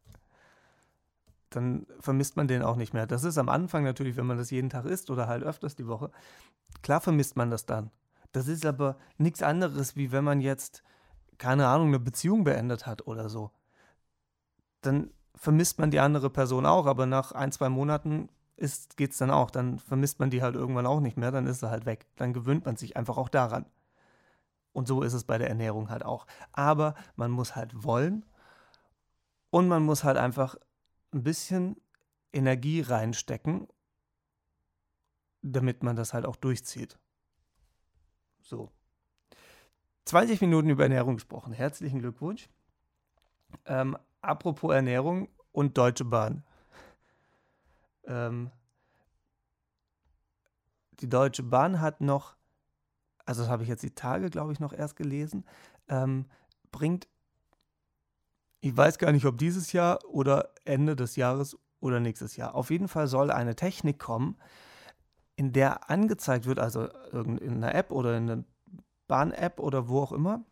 [1.50, 3.06] Dann vermisst man den auch nicht mehr.
[3.06, 5.86] Das ist am Anfang natürlich, wenn man das jeden Tag isst oder halt öfters die
[5.86, 6.10] Woche.
[6.82, 7.90] Klar vermisst man das dann.
[8.32, 10.82] Das ist aber nichts anderes, wie wenn man jetzt,
[11.38, 13.50] keine Ahnung, eine Beziehung beendet hat oder so.
[14.82, 18.28] Dann vermisst man die andere Person auch, aber nach ein, zwei Monaten
[18.96, 19.50] geht es dann auch.
[19.50, 22.06] Dann vermisst man die halt irgendwann auch nicht mehr, dann ist sie halt weg.
[22.16, 23.66] Dann gewöhnt man sich einfach auch daran.
[24.72, 26.26] Und so ist es bei der Ernährung halt auch.
[26.52, 28.24] Aber man muss halt wollen
[29.50, 30.56] und man muss halt einfach
[31.12, 31.80] ein bisschen
[32.32, 33.68] Energie reinstecken,
[35.40, 36.98] damit man das halt auch durchzieht.
[38.46, 38.70] So.
[40.04, 41.52] 20 Minuten über Ernährung gesprochen.
[41.52, 42.48] Herzlichen Glückwunsch.
[43.64, 46.44] Ähm, apropos Ernährung und Deutsche Bahn.
[48.04, 48.52] Ähm,
[51.00, 52.36] die Deutsche Bahn hat noch,
[53.24, 55.44] also das habe ich jetzt die Tage, glaube ich, noch erst gelesen,
[55.88, 56.26] ähm,
[56.70, 57.08] bringt,
[58.60, 62.54] ich weiß gar nicht, ob dieses Jahr oder Ende des Jahres oder nächstes Jahr.
[62.54, 64.38] Auf jeden Fall soll eine Technik kommen,
[65.36, 68.44] in der angezeigt wird, also in einer App oder in einer
[69.06, 70.44] Bahn-App oder wo auch immer,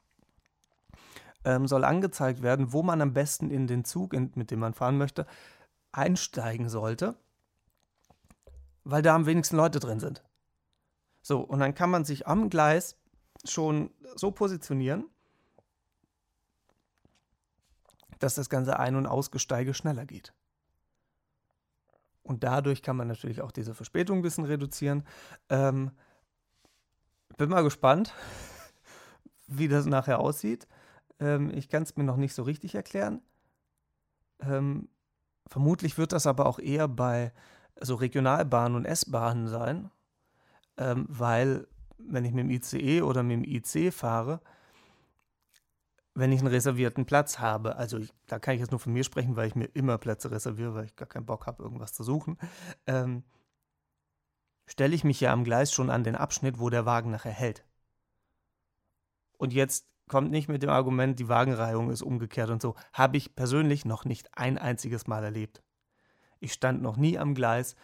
[1.45, 4.75] ähm, soll angezeigt werden, wo man am besten in den Zug, in, mit dem man
[4.75, 5.27] fahren möchte,
[5.93, 7.17] einsteigen sollte,
[8.85, 10.23] weil da am wenigsten Leute drin sind.
[11.23, 12.99] So, und dann kann man sich am Gleis
[13.45, 15.07] schon so positionieren,
[18.19, 20.35] dass das ganze Ein- und Ausgesteige schneller geht.
[22.25, 25.05] Und dadurch kann man natürlich auch diese Verspätung ein bisschen reduzieren.
[25.51, 25.93] Ähm,
[27.37, 28.13] bin mal gespannt,
[29.47, 30.67] wie das nachher aussieht.
[31.21, 33.21] Ähm, ich kann es mir noch nicht so richtig erklären.
[34.41, 34.89] Ähm,
[35.47, 37.33] vermutlich wird das aber auch eher bei
[37.81, 39.91] so Regionalbahnen und S-Bahnen sein,
[40.79, 41.67] ähm, weil
[41.99, 44.41] wenn ich mit dem ICE oder mit dem IC fahre,
[46.15, 49.05] wenn ich einen reservierten Platz habe, also ich, da kann ich jetzt nur von mir
[49.05, 52.05] sprechen, weil ich mir immer Plätze reserviere, weil ich gar keinen Bock habe, irgendwas zu
[52.05, 52.39] suchen,
[52.87, 53.25] ähm,
[54.67, 57.65] stelle ich mich ja am Gleis schon an den Abschnitt, wo der Wagen nachher hält.
[59.37, 62.77] Und jetzt kommt nicht mit dem Argument, die Wagenreihung ist umgekehrt und so.
[62.93, 65.63] Habe ich persönlich noch nicht ein einziges Mal erlebt.
[66.39, 67.75] Ich stand noch nie am Gleis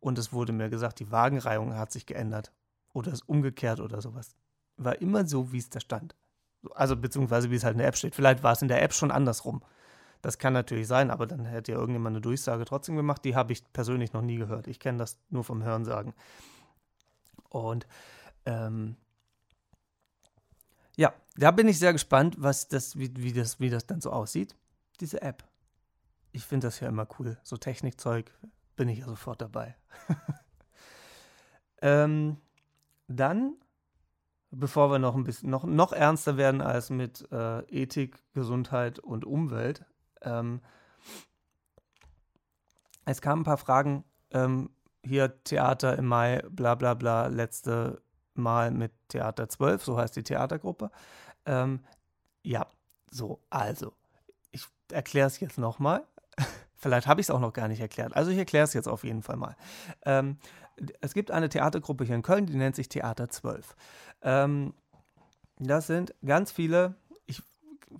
[0.00, 2.52] und es wurde mir gesagt, die Wagenreihung hat sich geändert
[2.92, 4.34] oder ist umgekehrt oder sowas.
[4.76, 6.16] War immer so, wie es da stand.
[6.74, 8.14] Also beziehungsweise wie es halt in der App steht.
[8.14, 9.62] Vielleicht war es in der App schon andersrum.
[10.22, 13.24] Das kann natürlich sein, aber dann hätte ja irgendjemand eine Durchsage trotzdem gemacht.
[13.24, 14.66] Die habe ich persönlich noch nie gehört.
[14.66, 16.12] Ich kenne das nur vom Hörensagen.
[17.48, 17.86] Und
[18.44, 18.96] ähm,
[20.96, 24.10] ja, da bin ich sehr gespannt, was das, wie, wie, das, wie das dann so
[24.10, 24.56] aussieht,
[25.00, 25.44] diese App.
[26.32, 27.38] Ich finde das ja immer cool.
[27.44, 28.32] So Technikzeug
[28.74, 29.76] bin ich ja sofort dabei.
[31.82, 32.38] ähm,
[33.06, 33.54] dann
[34.50, 39.24] bevor wir noch ein bisschen noch, noch ernster werden als mit äh, Ethik, Gesundheit und
[39.24, 39.84] Umwelt.
[40.22, 40.60] Ähm,
[43.04, 44.04] es kamen ein paar Fragen.
[44.30, 44.70] Ähm,
[45.04, 48.02] hier Theater im Mai, bla bla bla, letzte
[48.34, 50.90] Mal mit Theater 12, so heißt die Theatergruppe.
[51.46, 51.80] Ähm,
[52.42, 52.66] ja,
[53.10, 53.94] so, also,
[54.50, 56.04] ich erkläre es jetzt nochmal.
[56.78, 58.14] Vielleicht habe ich es auch noch gar nicht erklärt.
[58.16, 59.56] Also ich erkläre es jetzt auf jeden Fall mal.
[60.06, 60.38] Ähm,
[61.00, 63.74] es gibt eine Theatergruppe hier in Köln, die nennt sich Theater 12.
[64.22, 64.74] Ähm,
[65.58, 66.94] das sind ganz viele,
[67.26, 67.42] ich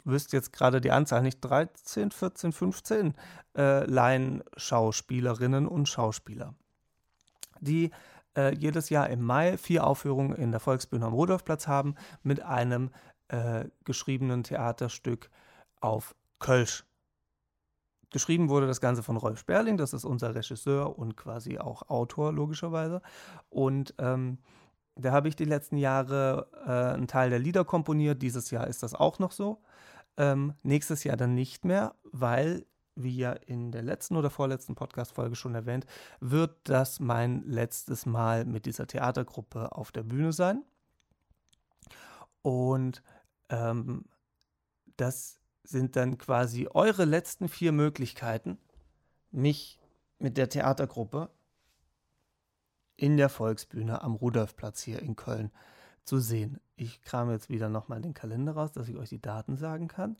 [0.04, 3.14] wüsste jetzt gerade die Anzahl nicht, 13, 14, 15
[3.56, 6.54] äh, Laienschauspielerinnen und Schauspieler,
[7.60, 7.90] die
[8.36, 12.90] äh, jedes Jahr im Mai vier Aufführungen in der Volksbühne am Rudolfplatz haben mit einem
[13.26, 15.30] äh, geschriebenen Theaterstück
[15.80, 16.84] auf Kölsch.
[18.11, 22.33] Geschrieben wurde das Ganze von Rolf Sperling, das ist unser Regisseur und quasi auch Autor,
[22.33, 23.03] logischerweise.
[23.51, 24.38] Und ähm,
[24.97, 28.23] da habe ich die letzten Jahre äh, einen Teil der Lieder komponiert.
[28.23, 29.62] Dieses Jahr ist das auch noch so.
[30.16, 32.66] Ähm, nächstes Jahr dann nicht mehr, weil,
[32.97, 35.87] wie ja in der letzten oder vorletzten Podcast-Folge schon erwähnt,
[36.21, 40.64] wird das mein letztes Mal mit dieser Theatergruppe auf der Bühne sein.
[42.42, 43.03] Und
[43.51, 44.07] ähm,
[44.97, 45.38] das
[45.68, 48.59] sind dann quasi eure letzten vier Möglichkeiten,
[49.31, 49.78] mich
[50.18, 51.31] mit der Theatergruppe
[52.96, 55.52] in der Volksbühne am Rudolfplatz hier in Köln
[56.04, 56.59] zu sehen.
[56.76, 60.16] Ich kram jetzt wieder nochmal den Kalender raus, dass ich euch die Daten sagen kann.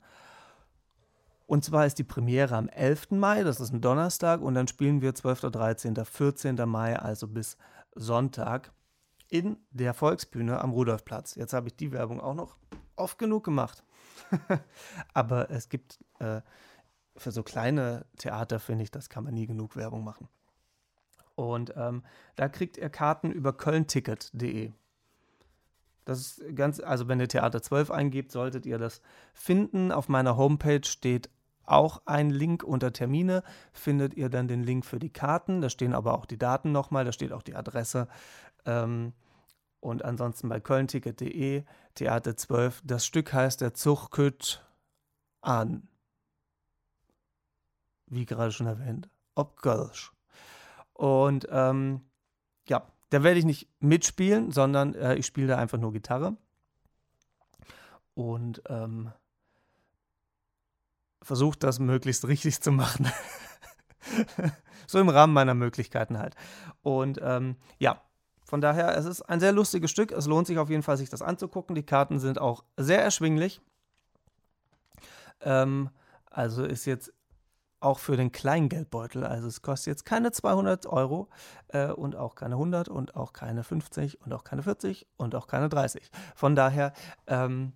[1.47, 3.11] Und zwar ist die Premiere am 11.
[3.11, 6.55] Mai, das ist ein Donnerstag, und dann spielen wir 12., 13., 14.
[6.69, 7.57] Mai, also bis
[7.95, 8.71] Sonntag,
[9.29, 11.35] in der Volksbühne am Rudolfplatz.
[11.35, 12.55] Jetzt habe ich die Werbung auch noch
[12.95, 13.83] oft genug gemacht.
[15.13, 16.41] Aber es gibt äh,
[17.15, 20.27] für so kleine Theater, finde ich, das kann man nie genug Werbung machen.
[21.35, 22.03] Und ähm,
[22.35, 24.71] da kriegt ihr Karten über kölnticket.de.
[26.05, 29.01] Das ist ganz, also wenn ihr Theater 12 eingebt, solltet ihr das
[29.33, 29.91] finden.
[29.91, 31.29] Auf meiner Homepage steht
[31.65, 33.43] auch ein Link unter Termine.
[33.71, 35.61] Findet ihr dann den Link für die Karten.
[35.61, 38.07] Da stehen aber auch die Daten nochmal, da steht auch die Adresse.
[38.65, 39.13] Ähm,
[39.79, 41.63] und ansonsten bei kölnticket.de,
[41.95, 42.81] Theater 12.
[42.83, 44.65] Das Stück heißt Der Zug kütt
[45.41, 45.87] an.
[48.07, 49.09] Wie gerade schon erwähnt.
[49.35, 50.11] Ob Gölsch.
[50.93, 52.01] Und ähm,
[52.67, 56.35] ja, da werde ich nicht mitspielen, sondern äh, ich spiele da einfach nur Gitarre.
[58.15, 59.13] Und ähm,
[61.21, 63.09] versuche das möglichst richtig zu machen.
[64.87, 66.35] so im Rahmen meiner Möglichkeiten halt.
[66.81, 68.01] Und ähm, ja,
[68.49, 70.11] von daher, es ist ein sehr lustiges Stück.
[70.11, 71.75] Es lohnt sich auf jeden Fall, sich das anzugucken.
[71.75, 73.61] Die Karten sind auch sehr erschwinglich.
[75.41, 75.91] Ähm,
[76.31, 77.13] also ist jetzt
[77.79, 79.23] auch für den Kleingeldbeutel.
[79.23, 81.29] Also es kostet jetzt keine 200 Euro
[81.67, 85.45] äh, und auch keine 100 und auch keine 50 und auch keine 40 und auch
[85.45, 86.09] keine 30.
[86.33, 86.93] Von daher
[87.27, 87.73] ähm,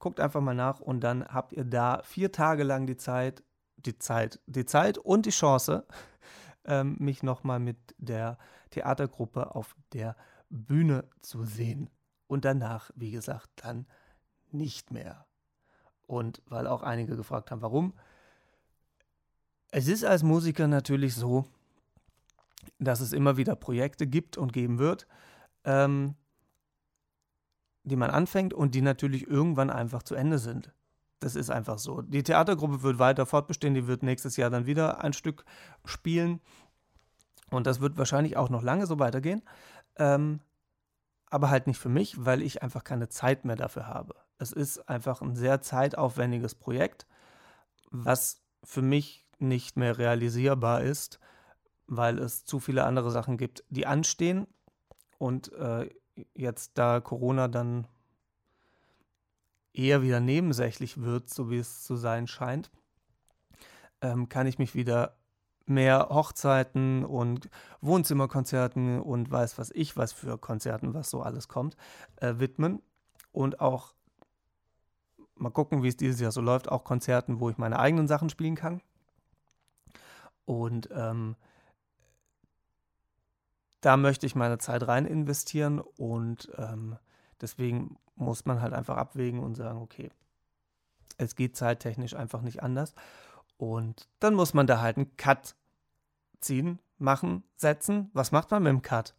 [0.00, 3.44] guckt einfach mal nach und dann habt ihr da vier Tage lang die Zeit,
[3.76, 5.86] die Zeit, die Zeit und die Chance,
[6.66, 8.38] ähm, mich nochmal mit der
[8.70, 10.16] Theatergruppe auf der
[10.50, 11.90] Bühne zu sehen.
[12.26, 13.86] Und danach, wie gesagt, dann
[14.50, 15.26] nicht mehr.
[16.06, 17.94] Und weil auch einige gefragt haben, warum.
[19.70, 21.44] Es ist als Musiker natürlich so,
[22.78, 25.06] dass es immer wieder Projekte gibt und geben wird,
[25.64, 26.14] ähm,
[27.82, 30.72] die man anfängt und die natürlich irgendwann einfach zu Ende sind.
[31.20, 32.02] Das ist einfach so.
[32.02, 35.44] Die Theatergruppe wird weiter fortbestehen, die wird nächstes Jahr dann wieder ein Stück
[35.84, 36.40] spielen.
[37.50, 39.42] Und das wird wahrscheinlich auch noch lange so weitergehen.
[39.96, 40.40] Ähm,
[41.30, 44.14] aber halt nicht für mich, weil ich einfach keine Zeit mehr dafür habe.
[44.38, 47.06] Es ist einfach ein sehr zeitaufwendiges Projekt,
[47.90, 51.18] was für mich nicht mehr realisierbar ist,
[51.86, 54.46] weil es zu viele andere Sachen gibt, die anstehen.
[55.18, 55.88] Und äh,
[56.34, 57.86] jetzt, da Corona dann
[59.76, 62.70] eher wieder nebensächlich wird, so wie es zu sein scheint,
[64.00, 65.16] ähm, kann ich mich wieder
[65.66, 71.76] mehr Hochzeiten und Wohnzimmerkonzerten und weiß was ich, was für Konzerten, was so alles kommt,
[72.16, 72.82] äh, widmen.
[73.32, 73.94] Und auch
[75.34, 78.30] mal gucken, wie es dieses Jahr so läuft, auch Konzerten, wo ich meine eigenen Sachen
[78.30, 78.80] spielen kann.
[80.44, 81.36] Und ähm,
[83.80, 86.96] da möchte ich meine Zeit rein investieren und ähm,
[87.40, 90.10] deswegen muss man halt einfach abwägen und sagen, okay,
[91.18, 92.94] es geht zeittechnisch einfach nicht anders.
[93.56, 95.54] Und dann muss man da halt einen Cut
[96.40, 98.10] ziehen, machen, setzen.
[98.12, 99.14] Was macht man mit dem Cut?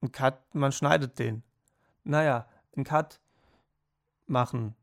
[0.00, 1.42] Ein Cut, man schneidet den.
[2.04, 3.20] Naja, ein Cut
[4.26, 4.74] machen.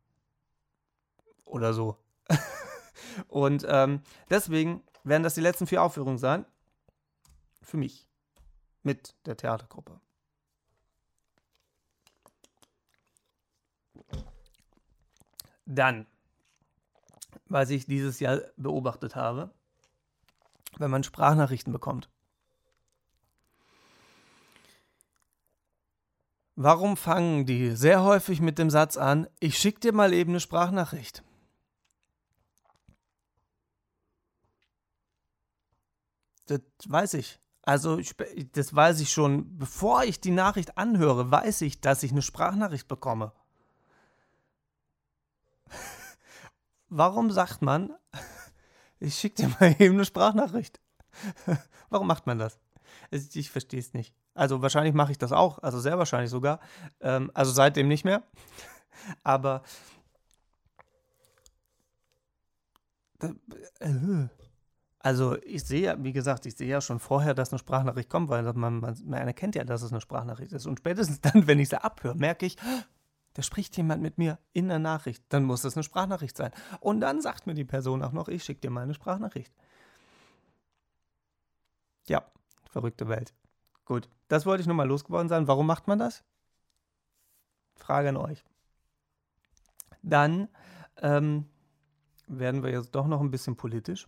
[1.45, 1.97] Oder so.
[3.27, 6.45] und ähm, deswegen werden das die letzten vier Aufführungen sein.
[7.61, 8.07] Für mich.
[8.83, 9.99] Mit der Theatergruppe.
[15.71, 16.07] Dann,
[17.45, 19.53] was ich dieses Jahr beobachtet habe,
[20.79, 22.09] wenn man Sprachnachrichten bekommt.
[26.55, 30.39] Warum fangen die sehr häufig mit dem Satz an, ich schicke dir mal eben eine
[30.39, 31.23] Sprachnachricht?
[36.47, 37.39] Das weiß ich.
[37.61, 38.01] Also,
[38.53, 42.87] das weiß ich schon, bevor ich die Nachricht anhöre, weiß ich, dass ich eine Sprachnachricht
[42.87, 43.33] bekomme.
[46.89, 47.93] Warum sagt man,
[48.99, 50.79] ich schicke dir mal eben eine Sprachnachricht?
[51.89, 52.59] Warum macht man das?
[53.11, 54.13] Ich, verstehe es nicht.
[54.33, 56.59] Also wahrscheinlich mache ich das auch, also sehr wahrscheinlich sogar.
[57.01, 58.23] Ähm, also seitdem nicht mehr.
[59.23, 59.63] Aber
[63.21, 64.27] äh,
[64.99, 68.29] also ich sehe ja, wie gesagt, ich sehe ja schon vorher, dass eine Sprachnachricht kommt,
[68.29, 70.65] weil man, man, man erkennt ja, dass es eine Sprachnachricht ist.
[70.65, 72.57] Und spätestens dann, wenn ich sie abhöre, merke ich,
[73.33, 75.23] da spricht jemand mit mir in der Nachricht.
[75.29, 76.51] Dann muss es eine Sprachnachricht sein.
[76.79, 79.53] Und dann sagt mir die Person auch noch, ich schicke dir mal eine Sprachnachricht.
[82.07, 82.25] Ja,
[82.71, 83.33] verrückte Welt.
[83.85, 85.47] Gut, das wollte ich nur mal losgeworden sein.
[85.47, 86.23] Warum macht man das?
[87.75, 88.43] Frage an euch.
[90.01, 90.47] Dann
[90.97, 91.45] ähm,
[92.27, 94.07] werden wir jetzt doch noch ein bisschen politisch.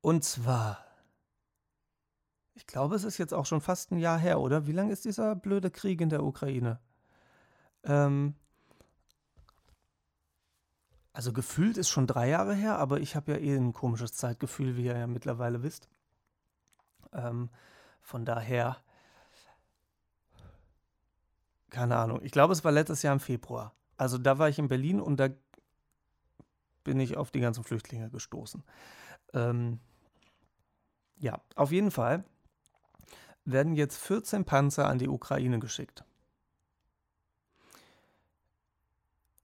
[0.00, 0.84] Und zwar,
[2.54, 4.66] ich glaube, es ist jetzt auch schon fast ein Jahr her, oder?
[4.66, 6.80] Wie lange ist dieser blöde Krieg in der Ukraine?
[7.84, 8.34] Ähm,
[11.12, 14.76] also gefühlt ist schon drei Jahre her, aber ich habe ja eh ein komisches Zeitgefühl,
[14.76, 15.88] wie ihr ja mittlerweile wisst.
[17.12, 17.50] Ähm,
[18.00, 18.78] von daher,
[21.70, 22.20] keine Ahnung.
[22.22, 23.74] Ich glaube, es war letztes Jahr im Februar.
[23.96, 25.28] Also da war ich in Berlin und da
[26.84, 28.62] bin ich auf die ganzen Flüchtlinge gestoßen.
[29.34, 29.80] Ähm,
[31.18, 32.24] ja, auf jeden Fall
[33.44, 36.04] werden jetzt 14 Panzer an die Ukraine geschickt.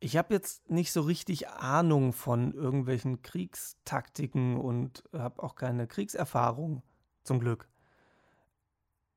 [0.00, 6.82] Ich habe jetzt nicht so richtig Ahnung von irgendwelchen Kriegstaktiken und habe auch keine Kriegserfahrung,
[7.24, 7.68] zum Glück.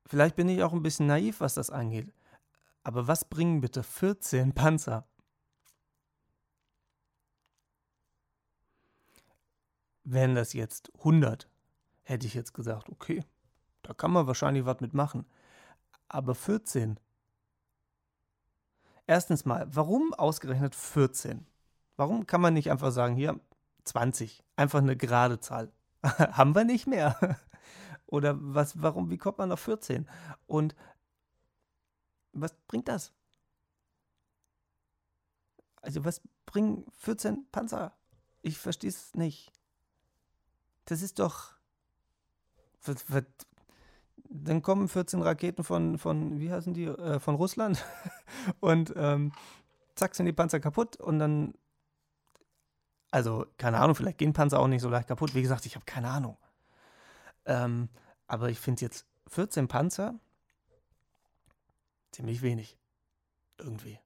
[0.08, 2.12] Vielleicht bin ich auch ein bisschen naiv, was das angeht.
[2.84, 5.08] Aber was bringen bitte 14 Panzer?
[10.04, 11.48] Wären das jetzt 100,
[12.02, 13.24] hätte ich jetzt gesagt, okay,
[13.92, 15.26] da kann man wahrscheinlich was mitmachen.
[16.08, 16.98] Aber 14.
[19.06, 21.46] Erstens mal, warum ausgerechnet 14?
[21.98, 23.38] Warum kann man nicht einfach sagen, hier
[23.84, 25.74] 20, einfach eine gerade Zahl?
[26.04, 27.38] Haben wir nicht mehr.
[28.06, 30.08] Oder was, warum, wie kommt man auf 14?
[30.48, 30.74] Und
[32.32, 33.12] was bringt das?
[35.82, 37.92] Also, was bringen 14 Panzer?
[38.42, 39.52] Ich verstehe es nicht.
[40.86, 41.56] Das ist doch.
[42.84, 43.26] Was, was,
[44.32, 47.84] dann kommen 14 Raketen von, von wie heißen die, äh, von Russland
[48.60, 49.34] und ähm,
[49.96, 51.54] zack sind die Panzer kaputt und dann,
[53.12, 55.36] also keine Ahnung, vielleicht gehen Panzer auch nicht so leicht kaputt.
[55.36, 56.38] Wie gesagt, ich habe keine Ahnung.
[57.46, 57.90] Ähm,
[58.28, 60.16] aber ich finde jetzt 14 Panzer
[62.12, 62.78] ziemlich wenig.
[63.58, 64.00] Irgendwie.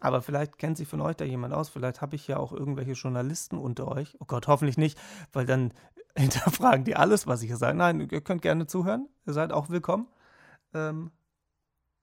[0.00, 1.68] Aber vielleicht kennt sich von euch da jemand aus.
[1.68, 4.16] Vielleicht habe ich ja auch irgendwelche Journalisten unter euch.
[4.20, 4.98] Oh Gott, hoffentlich nicht,
[5.32, 5.72] weil dann
[6.16, 7.76] hinterfragen die alles, was ich hier sage.
[7.76, 9.08] Nein, ihr könnt gerne zuhören.
[9.26, 10.08] Ihr seid auch willkommen.
[10.74, 11.10] Ähm,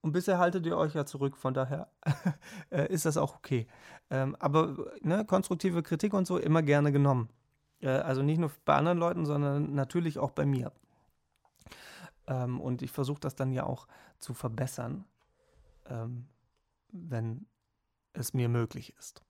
[0.01, 1.89] und bisher haltet ihr euch ja zurück, von daher
[2.69, 3.67] äh, ist das auch okay.
[4.09, 7.29] Ähm, aber ne, konstruktive Kritik und so immer gerne genommen.
[7.81, 10.71] Äh, also nicht nur bei anderen Leuten, sondern natürlich auch bei mir.
[12.27, 13.87] Ähm, und ich versuche das dann ja auch
[14.19, 15.05] zu verbessern,
[15.89, 16.27] ähm,
[16.91, 17.47] wenn
[18.13, 19.23] es mir möglich ist.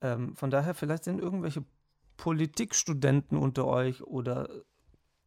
[0.00, 1.64] Ähm, von daher, vielleicht sind irgendwelche
[2.16, 4.48] Politikstudenten unter euch oder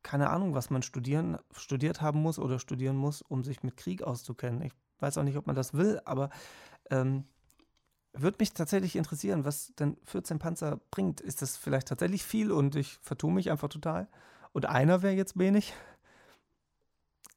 [0.04, 4.02] keine Ahnung, was man studieren, studiert haben muss oder studieren muss, um sich mit Krieg
[4.02, 4.62] auszukennen.
[4.62, 6.30] Ich weiß auch nicht, ob man das will, aber
[6.90, 7.26] ähm,
[8.14, 11.22] würde mich tatsächlich interessieren, was denn 14 Panzer bringt.
[11.22, 14.08] Ist das vielleicht tatsächlich viel und ich vertue mich einfach total?
[14.52, 15.74] Und einer wäre jetzt wenig?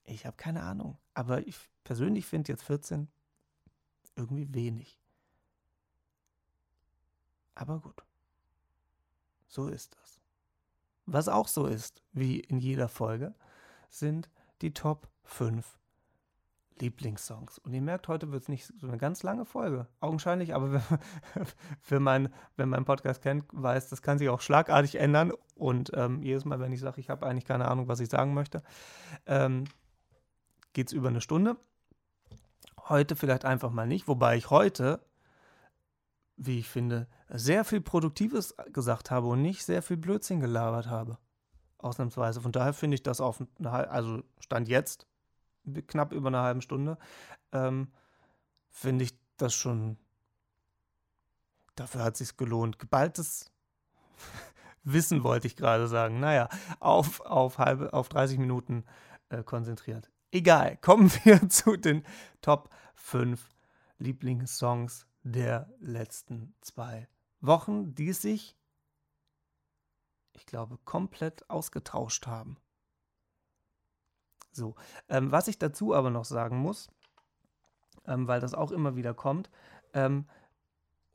[0.05, 0.99] Ich habe keine Ahnung.
[1.15, 3.09] Aber ich persönlich finde jetzt 14
[4.17, 5.02] irgendwie wenig.
[7.55, 8.03] Aber gut.
[9.47, 10.21] So ist das.
[11.07, 13.35] Was auch so ist, wie in jeder Folge,
[13.91, 14.31] sind
[14.63, 15.79] die Top 5
[16.81, 17.59] Lieblingssongs.
[17.59, 19.87] Und ihr merkt, heute wird es nicht so eine ganz lange Folge.
[20.01, 20.83] Augenscheinlich, aber
[21.89, 25.33] wer, mein, wer meinen Podcast kennt, weiß, das kann sich auch schlagartig ändern.
[25.55, 28.35] Und ähm, jedes Mal, wenn ich sage, ich habe eigentlich keine Ahnung, was ich sagen
[28.35, 28.63] möchte,
[29.27, 29.65] ähm,
[30.73, 31.57] geht es über eine Stunde.
[32.89, 35.01] Heute vielleicht einfach mal nicht, wobei ich heute,
[36.37, 41.19] wie ich finde, sehr viel Produktives gesagt habe und nicht sehr viel Blödsinn gelabert habe.
[41.79, 42.41] Ausnahmsweise.
[42.41, 45.07] Von daher finde ich das auf, also Stand jetzt,
[45.87, 46.99] knapp über eine halbe Stunde,
[47.53, 47.93] ähm,
[48.69, 49.99] finde ich das schon,
[51.75, 52.79] dafür hat es sich gelohnt.
[52.79, 53.51] Geballtes
[54.85, 56.21] Wissen wollte ich gerade sagen.
[56.21, 56.49] Naja,
[56.81, 58.85] auf, auf, halbe, auf 30 Minuten
[59.29, 60.11] äh, konzentriert.
[60.31, 62.05] Egal, kommen wir zu den
[62.41, 63.49] Top 5
[63.99, 67.09] Lieblingssongs der letzten zwei
[67.41, 68.57] Wochen, die sich,
[70.33, 72.57] ich glaube, komplett ausgetauscht haben.
[74.53, 74.75] So,
[75.09, 76.91] ähm, was ich dazu aber noch sagen muss,
[78.07, 79.51] ähm, weil das auch immer wieder kommt,
[79.95, 80.27] ähm,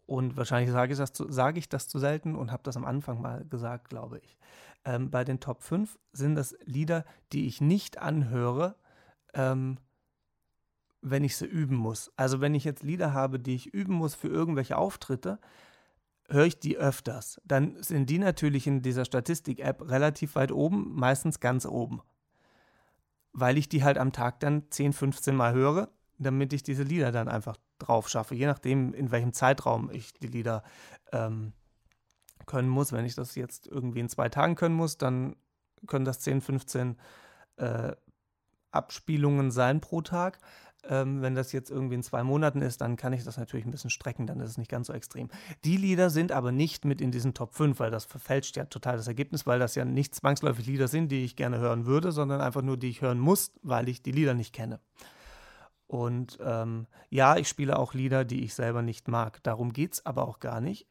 [0.07, 2.85] und wahrscheinlich sage ich, das zu, sage ich das zu selten und habe das am
[2.85, 4.37] Anfang mal gesagt, glaube ich.
[4.85, 8.75] Ähm, bei den Top 5 sind das Lieder, die ich nicht anhöre,
[9.33, 9.77] ähm,
[11.01, 12.11] wenn ich sie üben muss.
[12.15, 15.39] Also wenn ich jetzt Lieder habe, die ich üben muss für irgendwelche Auftritte,
[16.29, 17.41] höre ich die öfters.
[17.45, 22.01] Dann sind die natürlich in dieser Statistik-App relativ weit oben, meistens ganz oben.
[23.31, 27.11] Weil ich die halt am Tag dann 10, 15 Mal höre, damit ich diese Lieder
[27.11, 28.35] dann einfach drauf schaffe.
[28.35, 30.63] Je nachdem, in welchem Zeitraum ich die Lieder
[31.11, 31.53] ähm,
[32.45, 32.91] können muss.
[32.91, 35.35] Wenn ich das jetzt irgendwie in zwei Tagen können muss, dann
[35.85, 36.97] können das 10, 15
[37.57, 37.91] äh,
[38.71, 40.39] Abspielungen sein pro Tag.
[40.83, 43.71] Ähm, wenn das jetzt irgendwie in zwei Monaten ist, dann kann ich das natürlich ein
[43.71, 45.29] bisschen strecken, dann ist es nicht ganz so extrem.
[45.65, 48.97] Die Lieder sind aber nicht mit in diesen Top 5, weil das verfälscht ja total
[48.97, 52.41] das Ergebnis, weil das ja nicht zwangsläufig Lieder sind, die ich gerne hören würde, sondern
[52.41, 54.79] einfach nur, die ich hören muss, weil ich die Lieder nicht kenne.
[55.87, 59.41] Und ähm, ja, ich spiele auch Lieder, die ich selber nicht mag.
[59.43, 60.85] Darum geht es aber auch gar nicht,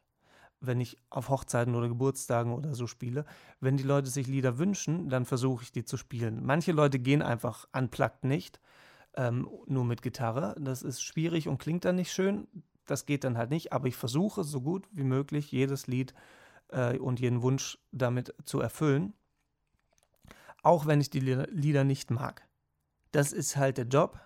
[0.60, 3.24] wenn ich auf Hochzeiten oder Geburtstagen oder so spiele.
[3.60, 6.44] Wenn die Leute sich Lieder wünschen, dann versuche ich die zu spielen.
[6.44, 8.58] Manche Leute gehen einfach unplugged nicht
[9.16, 10.54] ähm, nur mit Gitarre.
[10.60, 12.46] Das ist schwierig und klingt dann nicht schön.
[12.86, 16.14] Das geht dann halt nicht, aber ich versuche so gut wie möglich jedes Lied
[16.68, 19.12] äh, und jeden Wunsch damit zu erfüllen.
[20.62, 22.46] Auch wenn ich die Lieder nicht mag.
[23.12, 24.20] Das ist halt der Job.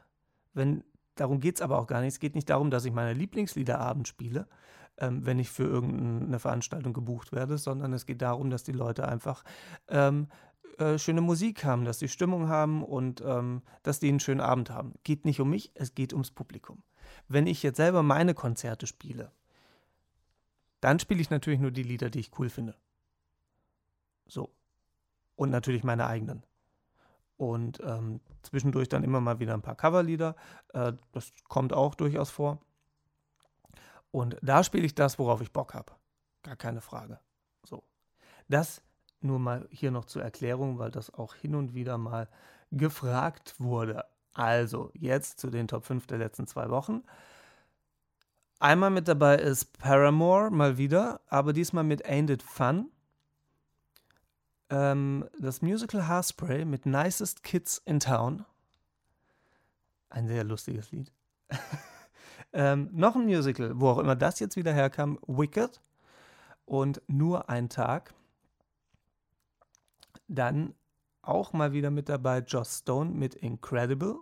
[0.53, 2.15] Wenn, darum geht es aber auch gar nicht.
[2.15, 4.49] Es geht nicht darum, dass ich meine Lieblingslieder abends spiele,
[4.99, 9.07] ähm, wenn ich für irgendeine Veranstaltung gebucht werde, sondern es geht darum, dass die Leute
[9.07, 9.45] einfach
[9.89, 10.29] ähm,
[10.79, 14.71] äh, schöne Musik haben, dass sie Stimmung haben und ähm, dass die einen schönen Abend
[14.71, 14.95] haben.
[15.05, 16.83] Geht nicht um mich, es geht ums Publikum.
[17.29, 19.33] Wenn ich jetzt selber meine Konzerte spiele,
[20.81, 22.77] dann spiele ich natürlich nur die Lieder, die ich cool finde.
[24.27, 24.51] So.
[25.37, 26.45] Und natürlich meine eigenen.
[27.37, 30.37] Und ähm, zwischendurch dann immer mal wieder ein paar Coverlieder.
[30.75, 32.59] Äh, das kommt auch durchaus vor.
[34.11, 35.93] Und da spiele ich das, worauf ich Bock habe.
[36.43, 37.21] Gar keine Frage.
[37.65, 37.83] So.
[38.49, 38.83] Das
[39.23, 42.29] nur mal hier noch zur Erklärung, weil das auch hin und wieder mal
[42.71, 44.05] gefragt wurde.
[44.33, 47.03] Also, jetzt zu den Top 5 der letzten zwei Wochen.
[48.59, 52.91] Einmal mit dabei ist Paramore, mal wieder, aber diesmal mit Ain't It Fun.
[54.69, 58.45] Ähm, das Musical Haarspray mit Nicest Kids in Town.
[60.11, 61.11] Ein sehr lustiges Lied.
[62.53, 65.81] ähm, noch ein Musical, wo auch immer das jetzt wieder herkam, Wicked.
[66.67, 68.15] Und nur ein Tag.
[70.29, 70.75] Dann
[71.23, 74.21] auch mal wieder mit dabei Joss Stone mit Incredible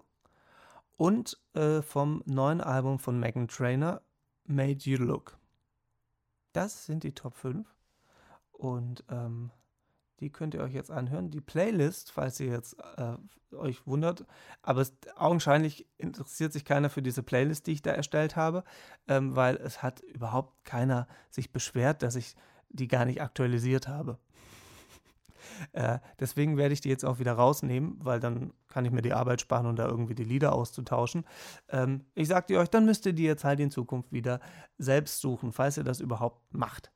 [0.97, 4.03] und äh, vom neuen Album von Megan Trainer
[4.45, 5.39] Made You Look.
[6.53, 7.67] Das sind die Top 5.
[8.51, 9.51] Und ähm,
[10.21, 11.31] die könnt ihr euch jetzt anhören.
[11.31, 13.17] Die Playlist, falls ihr jetzt äh,
[13.55, 14.27] euch wundert,
[14.63, 18.65] aber es, augenscheinlich interessiert sich keiner für diese Playlist, die ich da erstellt habe,
[19.07, 22.35] ähm, weil es hat überhaupt keiner sich beschwert, dass ich
[22.71, 24.19] die gar nicht aktualisiert habe.
[25.73, 29.13] Äh, deswegen werde ich die jetzt auch wieder rausnehmen, weil dann kann ich mir die
[29.13, 31.25] Arbeit sparen und da irgendwie die Lieder auszutauschen.
[31.69, 34.41] Ähm, ich sagte euch, dann müsst ihr die jetzt halt in Zukunft wieder
[34.79, 36.93] selbst suchen, falls ihr das überhaupt macht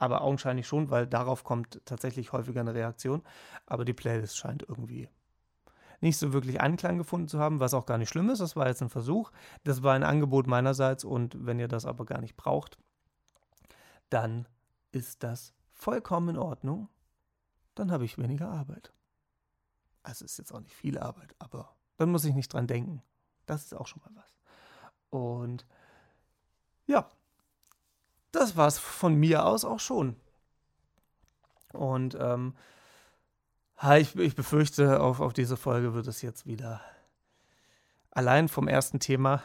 [0.00, 3.22] aber augenscheinlich schon, weil darauf kommt tatsächlich häufiger eine Reaktion.
[3.66, 5.08] Aber die Playlist scheint irgendwie
[6.00, 8.40] nicht so wirklich Anklang gefunden zu haben, was auch gar nicht schlimm ist.
[8.40, 9.32] Das war jetzt ein Versuch.
[9.64, 12.78] Das war ein Angebot meinerseits und wenn ihr das aber gar nicht braucht,
[14.08, 14.46] dann
[14.92, 16.88] ist das vollkommen in Ordnung.
[17.78, 18.92] Dann habe ich weniger Arbeit.
[20.02, 23.04] Also ist jetzt auch nicht viel Arbeit, aber dann muss ich nicht dran denken.
[23.46, 24.36] Das ist auch schon mal was.
[25.10, 25.64] Und
[26.86, 27.08] ja,
[28.32, 30.16] das war es von mir aus auch schon.
[31.72, 32.56] Und ähm,
[33.96, 36.80] ich, ich befürchte, auf, auf diese Folge wird es jetzt wieder
[38.10, 39.40] allein vom ersten Thema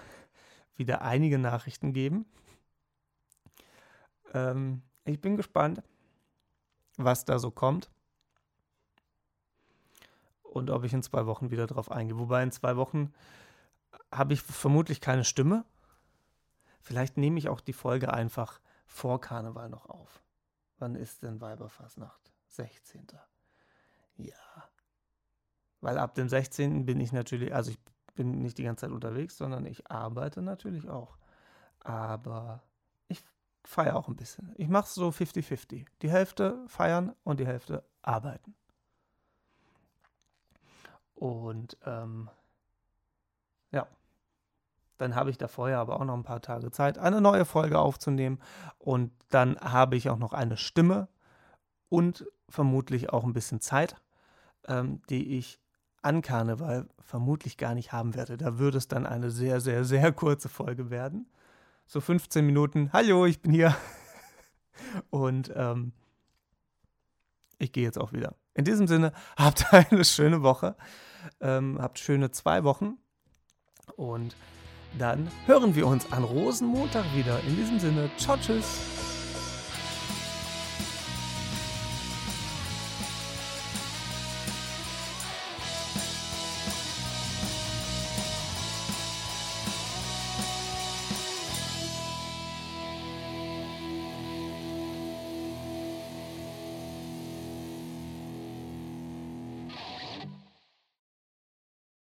[0.75, 2.25] wieder einige Nachrichten geben.
[4.33, 5.83] Ähm, ich bin gespannt,
[6.97, 7.92] was da so kommt.
[10.53, 12.19] Und ob ich in zwei Wochen wieder drauf eingehe.
[12.19, 13.11] Wobei in zwei Wochen
[14.11, 15.65] habe ich vermutlich keine Stimme.
[16.79, 20.21] Vielleicht nehme ich auch die Folge einfach vor Karneval noch auf.
[20.77, 22.31] Wann ist denn Weiberfastnacht?
[22.49, 23.07] 16.
[24.17, 24.35] Ja.
[25.81, 26.85] Weil ab dem 16.
[26.85, 27.79] bin ich natürlich, also ich
[28.13, 31.17] bin nicht die ganze Zeit unterwegs, sondern ich arbeite natürlich auch.
[31.79, 32.61] Aber
[33.07, 33.23] ich
[33.63, 34.53] feiere auch ein bisschen.
[34.57, 35.87] Ich mache es so 50-50.
[36.03, 38.53] Die Hälfte feiern und die Hälfte arbeiten.
[41.23, 42.29] Und ähm,
[43.71, 43.87] ja,
[44.97, 47.79] dann habe ich da vorher aber auch noch ein paar Tage Zeit, eine neue Folge
[47.79, 48.41] aufzunehmen.
[48.77, 51.07] Und dann habe ich auch noch eine Stimme
[51.87, 53.95] und vermutlich auch ein bisschen Zeit,
[54.67, 55.61] ähm, die ich
[56.01, 58.35] an Karneval vermutlich gar nicht haben werde.
[58.35, 61.29] Da würde es dann eine sehr, sehr, sehr kurze Folge werden.
[61.85, 62.91] So 15 Minuten.
[62.91, 63.73] Hallo, ich bin hier.
[65.09, 65.93] Und ähm,
[67.59, 68.35] ich gehe jetzt auch wieder.
[68.55, 70.75] In diesem Sinne, habt eine schöne Woche.
[71.39, 72.97] Ähm, habt schöne zwei Wochen.
[73.95, 74.35] Und
[74.97, 77.39] dann hören wir uns an Rosenmontag wieder.
[77.41, 79.02] In diesem Sinne, ciao, tschüss.